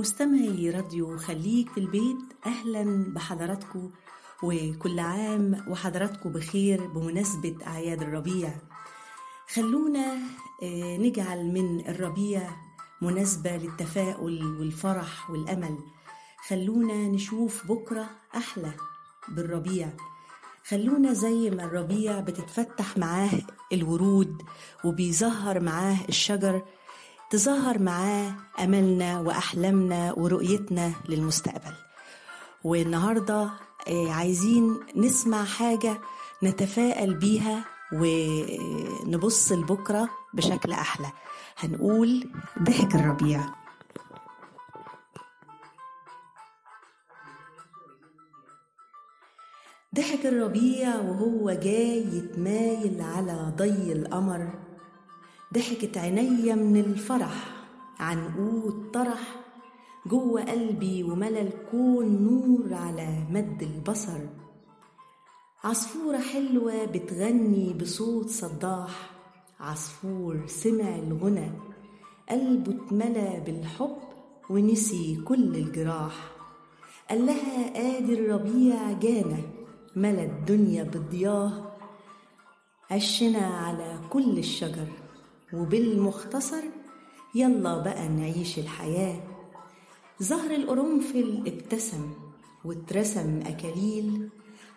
مستمعي 0.00 0.70
راديو 0.70 1.18
خليك 1.18 1.70
في 1.70 1.80
البيت 1.80 2.16
أهلا 2.46 3.12
بحضراتكم 3.14 3.90
وكل 4.42 4.98
عام 4.98 5.64
وحضراتكم 5.68 6.32
بخير 6.32 6.86
بمناسبة 6.86 7.56
أعياد 7.66 8.02
الربيع. 8.02 8.54
خلونا 9.54 10.18
آه، 10.62 10.96
نجعل 10.96 11.44
من 11.46 11.88
الربيع 11.88 12.50
مناسبة 13.02 13.56
للتفاؤل 13.56 14.44
والفرح 14.44 15.30
والأمل. 15.30 15.78
خلونا 16.48 16.94
نشوف 17.08 17.66
بكرة 17.66 18.10
أحلى 18.36 18.72
بالربيع. 19.28 19.88
خلونا 20.68 21.12
زي 21.12 21.50
ما 21.50 21.64
الربيع 21.64 22.20
بتتفتح 22.20 22.98
معاه 22.98 23.30
الورود 23.72 24.42
وبيظهر 24.84 25.60
معاه 25.60 25.96
الشجر 26.08 26.62
تظهر 27.30 27.78
معاه 27.78 28.32
أملنا 28.60 29.20
وأحلامنا 29.20 30.12
ورؤيتنا 30.12 30.92
للمستقبل. 31.08 31.74
والنهاردة 32.64 33.50
آه، 33.88 34.10
عايزين 34.10 34.76
نسمع 34.96 35.44
حاجة 35.44 35.98
نتفائل 36.42 37.14
بيها 37.14 37.64
ونبص 37.92 39.52
لبكرة 39.52 40.08
بشكل 40.34 40.72
أحلى. 40.72 41.12
هنقول 41.58 42.30
ضحك 42.62 42.94
الربيع. 42.94 43.40
ضحك 49.96 50.26
الربيع 50.26 50.96
وهو 50.96 51.50
جاي 51.50 52.04
يتمايل 52.16 53.00
على 53.00 53.52
ضي 53.56 53.92
القمر. 53.92 54.65
ضحكت 55.54 55.98
عينيا 55.98 56.54
من 56.54 56.76
الفرح. 56.76 57.66
عنقود 57.98 58.90
طرح 58.94 59.36
جوه 60.06 60.42
قلبي 60.42 61.02
وملا 61.02 61.40
الكون 61.40 62.22
نور 62.22 62.74
على 62.74 63.26
مد 63.30 63.62
البصر. 63.62 64.18
عصفورة 65.64 66.18
حلوة 66.18 66.84
بتغني 66.84 67.72
بصوت 67.72 68.28
صداح. 68.28 69.10
عصفور 69.60 70.46
سمع 70.46 70.96
الغنى 70.96 71.50
قلبه 72.30 72.72
اتملى 72.72 73.42
بالحب 73.46 73.96
ونسي 74.50 75.22
كل 75.24 75.54
الجراح. 75.56 76.32
قال 77.10 77.26
لها 77.26 77.96
آدي 77.98 78.14
الربيع 78.14 78.92
جانا 78.92 79.40
ملا 79.96 80.22
الدنيا 80.22 80.82
بضياه. 80.82 81.76
عشنا 82.90 83.46
على 83.46 83.98
كل 84.10 84.38
الشجر. 84.38 85.05
وبالمختصر 85.52 86.62
يلا 87.34 87.78
بقى 87.82 88.08
نعيش 88.08 88.58
الحياة. 88.58 89.22
زهر 90.20 90.50
القرنفل 90.54 91.42
ابتسم 91.46 92.10
واترسم 92.64 93.40
أكاليل 93.46 94.28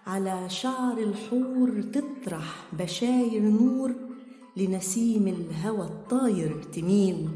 على 0.08 0.50
شعر 0.50 0.98
الحور 0.98 1.82
تطرح 1.82 2.66
بشاير 2.74 3.42
نور 3.42 3.96
لنسيم 4.58 5.28
الهوى 5.28 5.86
الطاير 5.86 6.64
تميل. 6.64 7.30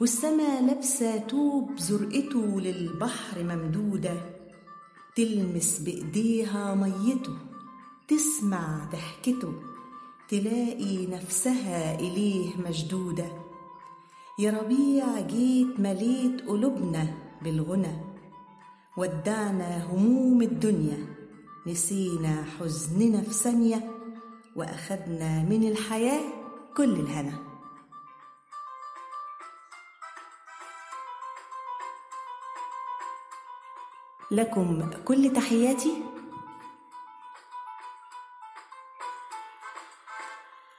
والسما 0.00 0.60
لابسة 0.60 1.18
توب 1.18 1.78
زرقته 1.78 2.60
للبحر 2.60 3.42
ممدودة 3.42 4.14
تلمس 5.16 5.78
بإيديها 5.78 6.74
ميته 6.74 7.36
تسمع 8.08 8.88
ضحكته. 8.92 9.52
تلاقي 10.30 11.06
نفسها 11.06 11.94
إليه 11.94 12.56
مشدودة. 12.56 13.26
يا 14.38 14.50
ربيع 14.50 15.20
جيت 15.20 15.80
مليت 15.80 16.48
قلوبنا 16.48 17.14
بالغنى. 17.42 18.04
ودعنا 18.96 19.84
هموم 19.84 20.42
الدنيا. 20.42 21.06
نسينا 21.66 22.44
حزننا 22.44 23.22
في 23.22 23.30
ثانية. 23.30 23.90
وأخدنا 24.56 25.42
من 25.42 25.68
الحياة 25.68 26.20
كل 26.76 26.90
الهنا. 26.90 27.38
لكم 34.30 34.90
كل 35.04 35.32
تحياتي. 35.32 36.09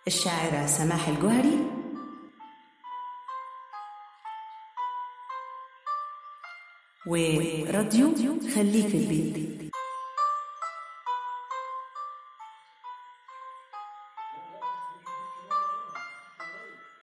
الشاعرة 0.07 0.65
سماح 0.65 1.07
الجهري. 1.07 1.57
وراديو 7.07 8.39
خليك 8.55 8.87
في 8.87 8.97
البيت. 8.97 9.70